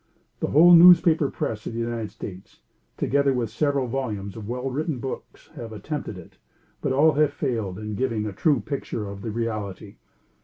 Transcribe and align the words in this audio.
The 0.39 0.47
whole 0.47 0.71
newspaper 0.73 1.29
press 1.29 1.67
of 1.67 1.73
the 1.73 1.79
United 1.79 2.09
States, 2.09 2.61
together 2.97 3.33
with 3.35 3.51
several 3.51 3.85
volumes 3.85 4.35
of 4.35 4.49
well 4.49 4.67
written 4.71 4.97
books, 4.97 5.51
have 5.55 5.71
attempted 5.71 6.17
it, 6.17 6.37
but 6.81 6.91
all 6.91 7.11
have 7.11 7.31
failed 7.33 7.77
in 7.77 7.93
giving 7.93 8.25
a 8.25 8.33
true 8.33 8.61
picture 8.61 9.07
of 9.07 9.21
the 9.21 9.29
reality. 9.29 9.97